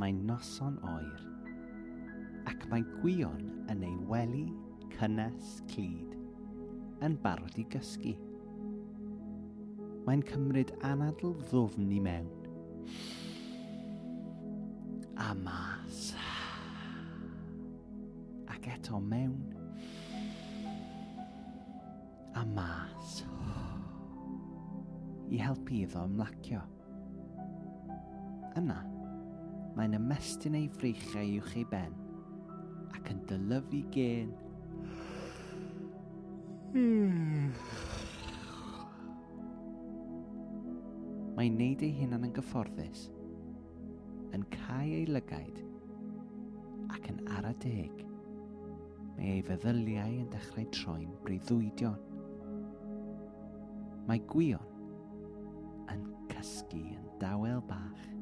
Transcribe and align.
mae'n 0.00 0.22
noson 0.24 0.78
oer, 0.88 1.20
ac 2.48 2.62
mae 2.70 2.84
gwion 3.02 3.42
yn 3.68 3.82
ei 3.84 3.96
wely 4.08 4.46
cynnes 4.94 5.58
clyd 5.68 6.14
yn 7.04 7.18
barod 7.20 7.58
i 7.60 7.66
gysgu. 7.74 8.14
Mae'n 10.06 10.24
cymryd 10.30 10.72
anadl 10.88 11.34
ddwfn 11.50 11.92
i 11.92 11.98
mewn. 12.00 12.30
A 15.20 15.34
mas. 15.36 16.14
Ac 18.48 18.70
eto 18.72 19.02
mewn. 19.04 19.42
A 22.40 22.46
mas. 22.56 23.18
I 25.28 25.44
helpu 25.44 25.82
iddo 25.82 26.06
ymlacio. 26.08 26.64
Yna. 28.56 28.80
Yna 28.80 28.99
mae'n 29.80 29.96
ymestyn 29.96 30.58
ei 30.58 30.66
freichiau 30.76 31.24
i'w 31.38 31.44
chi 31.48 31.62
ben 31.70 31.94
ac 32.92 33.06
yn 33.14 33.20
dylyfu 33.30 33.78
gen 33.94 34.34
Mae'n 41.40 41.56
neud 41.56 41.86
ei 41.86 41.94
hunan 41.96 42.28
yn 42.28 42.36
gyfforddus, 42.36 43.06
yn 44.36 44.44
cael 44.52 44.92
ei 44.98 45.08
lygaid 45.08 45.64
ac 46.92 47.08
yn 47.14 47.24
ara 47.38 47.56
deg. 47.64 48.04
Mae 49.16 49.38
ei 49.38 49.42
feddyliau 49.48 50.20
yn 50.20 50.28
dechrau 50.36 50.68
troi'n 50.76 51.16
breuddwydion. 51.24 51.96
Mae 54.04 54.20
gwion 54.28 54.68
yn 55.96 56.04
cysgu 56.36 56.84
yn 57.00 57.12
dawel 57.24 57.64
bach. 57.72 58.19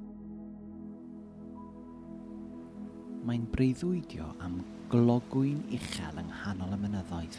mae'n 3.29 3.45
breuddwydio 3.52 4.24
am 4.40 4.54
glogwyn 4.88 5.59
uchel 5.76 6.16
yng 6.16 6.30
nghanol 6.30 6.71
y 6.73 6.76
mynyddoedd. 6.80 7.34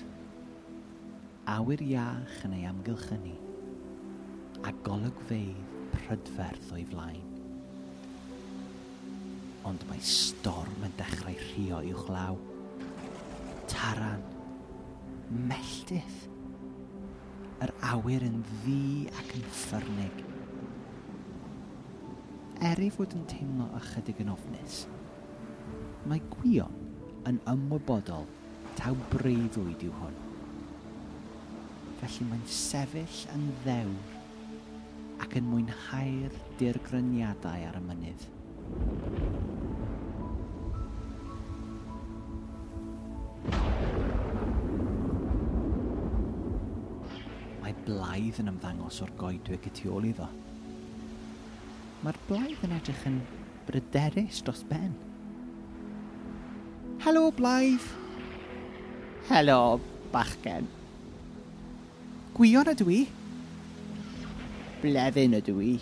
Awyr 1.50 1.82
iach 1.82 2.44
yn 2.45 2.54
ei 2.59 2.68
amgylchynu, 2.70 3.32
a 4.70 4.73
golygfeidd 4.86 5.64
prydferth 5.95 6.70
o'i 6.76 6.84
flaen. 6.92 7.26
Ond 9.66 9.88
mae 9.90 10.04
storm 10.06 10.86
yn 10.86 10.94
dechrau 11.00 11.34
rhio 11.42 11.82
uwchlaw. 11.95 12.38
Taran, 13.73 14.22
melldydd, 15.50 16.22
yr 17.66 17.73
awyr 17.95 18.30
yn 18.30 18.40
ddi 18.52 19.10
ac 19.10 19.34
yn 19.40 19.50
ffyrnig. 19.64 20.23
Eri 22.70 22.94
fod 22.94 23.17
yn 23.17 23.26
teimlo 23.34 23.72
ychydig 23.82 24.22
yn 24.22 24.34
ofnus, 24.38 24.84
Mae 26.08 26.22
gwion 26.31 26.75
yn 27.28 27.39
ymwybodol 27.52 28.28
taw 28.80 28.95
breuddwyd 29.11 29.81
yw 29.83 29.95
hwn. 30.00 30.16
Felly 32.00 32.28
mae'n 32.30 32.45
sefyll 32.47 33.17
yn 33.36 33.50
ddewr 33.66 34.16
ac 35.25 35.36
yn 35.36 35.50
mwynhau'r 35.50 36.38
dirgryniadau 36.61 37.66
ar 37.67 37.75
y 37.75 37.81
mynydd. 37.83 38.23
Mae 47.59 47.75
blaidd 47.83 48.39
yn 48.39 48.53
ymddangos 48.53 49.02
o'r 49.03 49.11
goedwig 49.20 49.67
y 49.67 49.75
tu 49.75 49.92
ôl 49.92 50.08
iddo. 50.14 50.31
Mae'r 52.05 52.23
blaidd 52.31 52.64
yn 52.64 52.80
edrych 52.80 53.05
yn 53.11 53.20
bryderus 53.67 54.39
dros 54.47 54.64
ben. 54.72 54.95
Helo, 57.00 57.31
Blaidd. 57.31 57.80
Helo, 59.30 59.80
bachgen. 60.11 60.65
Gwion 62.36 62.67
ydw 62.73 62.89
i? 62.92 62.98
Blefyn 64.82 65.38
ydw 65.38 65.55
i. 65.64 65.76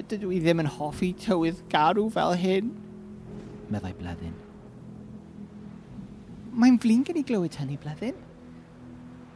Ydw 0.00 0.30
i 0.32 0.38
ddim 0.40 0.62
yn 0.64 0.70
hoffi 0.78 1.10
tywydd 1.20 1.60
garw 1.72 2.06
fel 2.14 2.32
hyn. 2.40 2.70
Meddai 3.68 3.92
Blefyn. 3.98 4.32
Mae'n 6.56 6.80
flin 6.80 7.04
gen 7.04 7.20
i 7.20 7.24
glywed 7.26 7.60
hynny, 7.60 7.76
Blefyn. 7.84 8.16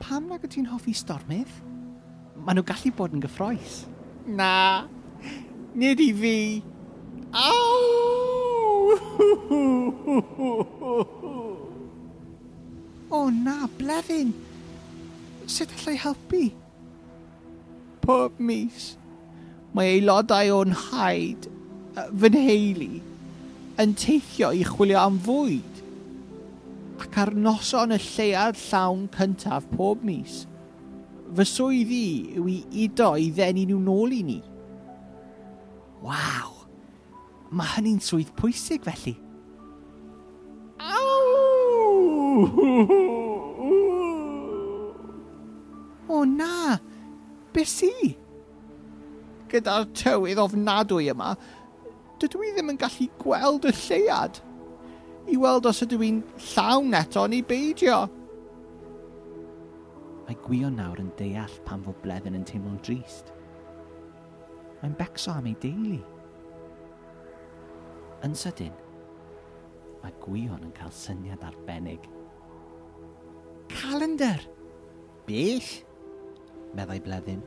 Pam 0.00 0.30
nag 0.32 0.46
ydw 0.48 0.62
i'n 0.62 0.70
hoffi 0.72 0.96
stormydd? 0.96 1.52
Maen 2.40 2.56
nhw 2.56 2.64
gallu 2.72 2.94
bod 2.96 3.12
yn 3.12 3.24
gyffroes. 3.26 3.82
Na, 4.24 4.88
nid 5.76 6.00
i 6.00 6.08
fi. 6.24 6.38
Aw! 7.36 7.93
o 13.10 13.30
na, 13.30 13.56
blefyn! 13.78 14.32
Sut 15.46 15.70
allai 15.78 15.96
helpu? 16.00 16.44
Pob 18.04 18.32
mis, 18.38 18.96
mae 19.74 19.88
aelodau 19.96 20.48
o'n 20.60 20.72
haid, 20.88 21.42
fy 21.94 22.28
nheulu, 22.34 22.92
yn 23.82 23.90
teithio 23.98 24.48
i 24.54 24.64
chwilio 24.66 24.98
am 25.02 25.16
fwyd 25.24 25.74
ac 27.04 27.18
ar 27.20 27.32
noson 27.34 27.94
y 27.94 27.98
lleiad 28.00 28.58
llawn 28.58 29.06
cyntaf 29.14 29.66
pob 29.74 30.02
mis. 30.06 30.44
Fy 31.34 31.44
swydd 31.48 31.92
i 31.94 32.06
yw 32.38 32.48
i 32.50 32.58
udo 32.86 33.14
i 33.18 33.30
ddenu 33.34 33.66
nhw 33.68 33.80
nôl 33.82 34.14
i 34.14 34.22
ni. 34.26 34.40
Waw! 36.04 36.53
Mae 37.54 37.70
hynny'n 37.76 38.00
swydd 38.02 38.32
pwysig 38.38 38.82
felly. 38.82 39.14
O 46.10 46.24
na! 46.26 46.78
Be 47.54 47.62
si? 47.68 47.92
Gyda'r 49.52 49.86
tywydd 49.94 50.40
ofnadwy 50.42 51.12
yma, 51.12 51.34
dydw 52.18 52.42
i 52.42 52.50
ddim 52.56 52.72
yn 52.72 52.80
gallu 52.80 53.06
gweld 53.20 53.68
y 53.70 53.72
lleiad. 53.84 54.40
I 55.30 55.38
weld 55.40 55.68
os 55.70 55.84
ydw 55.86 56.02
i'n 56.04 56.18
llawn 56.50 56.96
eto 56.98 57.22
ni 57.30 57.38
beidio. 57.46 58.00
Mae 60.24 60.36
gwion 60.42 60.74
nawr 60.80 60.98
yn 61.04 61.12
deall 61.20 61.54
pan 61.68 61.84
fod 61.86 62.02
Bleddyn 62.02 62.40
yn 62.40 62.48
teimlo'n 62.48 62.82
drist. 62.82 63.30
Mae'n 64.82 64.98
becso 64.98 65.36
am 65.36 65.46
ei 65.48 65.54
deulu. 65.62 66.00
Yn 68.24 68.32
sydyn, 68.38 68.72
mae 70.00 70.14
Gwion 70.22 70.62
yn 70.64 70.72
cael 70.76 70.92
syniad 70.96 71.42
arbennig. 71.44 72.06
Calendar! 73.68 74.40
Beth? 75.26 75.82
Meddai 76.76 77.02
Bleddyn. 77.04 77.42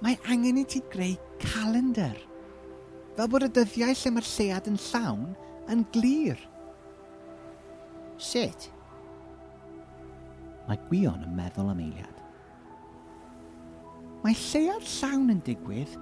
Mae 0.00 0.16
angen 0.32 0.62
i 0.62 0.64
ti 0.64 0.80
greu 0.92 1.18
calendar. 1.42 2.16
Fel 3.18 3.28
bod 3.28 3.44
y 3.44 3.50
dyddiau 3.58 3.92
lle 3.92 4.12
mae'r 4.16 4.30
llead 4.30 4.70
yn 4.70 4.80
llawn 4.86 5.26
yn 5.72 5.84
glir. 5.92 6.40
Sut? 8.16 8.70
Mae 10.68 10.80
Gwion 10.88 11.26
yn 11.26 11.36
meddwl 11.36 11.68
am 11.74 11.84
eiliad. 11.84 12.16
Mae 14.24 14.36
llead 14.46 14.88
llawn 14.96 15.36
yn 15.36 15.44
digwydd 15.44 15.92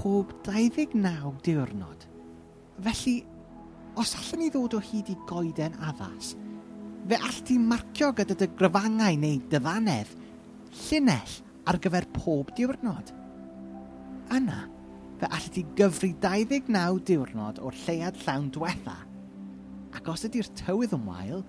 pob 0.00 0.32
29 0.48 1.36
diwrnod. 1.44 2.08
Felly, 2.82 3.22
os 3.94 4.14
allan 4.18 4.40
ni 4.42 4.50
ddod 4.50 4.74
o 4.74 4.80
hyd 4.82 5.10
i 5.12 5.14
goeden 5.28 5.76
addas, 5.86 6.32
fe 7.06 7.18
all 7.20 7.40
ti 7.46 7.58
marcio 7.62 8.10
gyda 8.16 8.34
dy 8.38 8.48
gryfangau 8.58 9.18
neu 9.20 9.36
dyfanedd 9.52 10.14
llinell 10.80 11.36
ar 11.70 11.78
gyfer 11.84 12.08
pob 12.16 12.50
diwrnod. 12.58 13.12
Yna, 14.34 14.64
fe 15.20 15.30
all 15.30 15.46
ti 15.54 15.62
gyfri 15.78 16.10
29 16.24 17.04
diwrnod 17.10 17.60
o'r 17.62 17.78
lleiad 17.84 18.18
llawn 18.24 18.50
diwetha. 18.56 18.96
Ac 19.94 20.10
os 20.10 20.26
ydy'r 20.26 20.50
tywydd 20.58 20.96
yn 20.98 21.06
wael, 21.06 21.44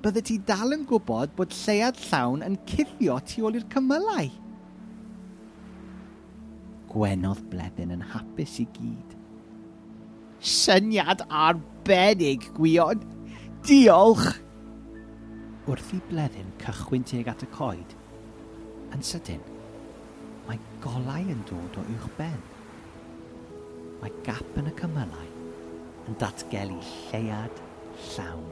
bydde 0.00 0.24
ti 0.24 0.38
dal 0.48 0.72
yn 0.72 0.88
gwybod 0.88 1.36
bod 1.36 1.52
lleiad 1.52 2.00
llawn 2.06 2.46
yn 2.46 2.56
cuddio 2.70 3.18
tu 3.28 3.44
ôl 3.44 3.60
i'r 3.60 3.68
cymylau. 3.74 4.32
Gwenodd 6.96 7.44
bleddyn 7.52 7.92
yn 7.98 8.08
hapus 8.14 8.56
i 8.64 8.68
gyd– 8.80 9.16
syniad 10.46 11.24
arbennig, 11.28 12.46
gwion. 12.56 13.02
Diolch! 13.66 14.36
Wrth 15.66 15.94
i 15.96 15.98
bleddyn 16.06 16.52
cychwyn 16.62 17.06
teg 17.06 17.26
at 17.32 17.42
y 17.42 17.48
coed, 17.50 17.94
yn 18.94 19.02
sydyn, 19.02 19.40
mae 20.46 20.60
golau 20.84 21.24
yn 21.32 21.42
dod 21.48 21.80
o 21.80 21.86
uwch 21.96 22.06
ben. 22.20 22.38
Mae 23.98 24.14
gap 24.28 24.60
yn 24.60 24.70
y 24.70 24.74
cymylau 24.78 25.32
yn 26.06 26.20
datgelu 26.22 26.78
lleiad 27.08 27.58
llawn. 28.12 28.46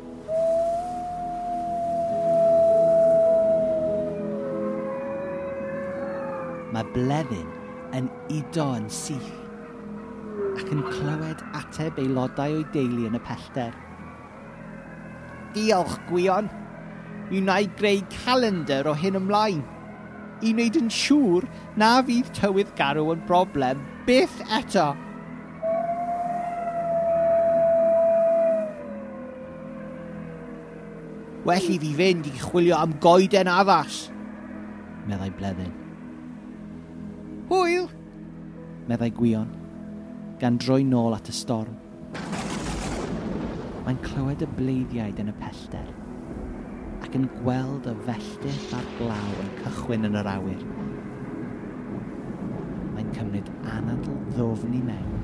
Mae 6.75 6.91
bleddyn 6.91 7.51
yn 7.95 8.11
udo 8.35 8.73
yn 8.81 8.91
syth 8.91 9.44
ac 10.55 10.71
yn 10.71 10.83
clywed 10.87 11.41
ateb 11.59 11.99
aelodau 11.99 12.61
o'i 12.61 12.67
deulu 12.75 13.09
yn 13.09 13.19
y 13.19 13.23
pellter. 13.27 13.75
Diolch, 15.55 15.97
Gwion! 16.09 16.51
Mi 17.31 17.41
wna'i 17.41 17.67
greu 17.79 18.03
calendar 18.13 18.87
o 18.91 18.95
hyn 18.99 19.19
ymlaen. 19.19 19.63
I 20.45 20.53
wneud 20.53 20.77
yn 20.79 20.91
siŵr 20.93 21.47
na 21.81 21.97
fydd 22.07 22.31
tywydd 22.37 22.75
garw 22.79 23.09
yn 23.15 23.23
broblem 23.29 23.81
byth 24.07 24.43
eto. 24.53 24.93
Well 31.45 31.67
i 31.69 31.81
fi 31.81 31.91
fynd 31.99 32.31
i 32.31 32.37
chwilio 32.41 32.79
am 32.79 32.95
goeden 33.05 33.51
addas, 33.53 34.07
meddai 35.09 35.29
Bleddyn. 35.37 35.75
Hwyl, 37.51 37.91
meddai 38.89 39.13
Gwion 39.13 39.64
gan 40.41 40.59
droi 40.59 40.83
nôl 40.87 41.15
at 41.15 41.29
y 41.31 41.35
storm. 41.35 41.77
Mae'n 43.85 44.01
clywed 44.05 44.43
y 44.45 44.49
bleiddiaid 44.57 45.21
yn 45.23 45.31
y 45.31 45.37
pellter 45.41 45.91
ac 47.05 47.19
yn 47.19 47.27
gweld 47.43 47.87
y 47.91 47.95
felltith 48.07 48.73
a'r 48.75 48.89
glaw 48.99 49.35
yn 49.43 49.51
cychwyn 49.61 50.09
yn 50.09 50.19
yr 50.23 50.31
awyr. 50.33 50.65
Mae'n 52.95 53.13
cymryd 53.19 53.53
anadl 53.77 54.19
ddofn 54.35 54.75
i 54.75 54.83
mewn 54.89 55.15